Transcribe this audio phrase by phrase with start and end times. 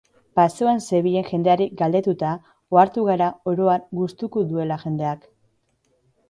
[0.37, 2.31] Paseoan zebilen jendeari galdetuta,
[2.77, 5.31] ohartu gara orohar gustuku duela jendeak.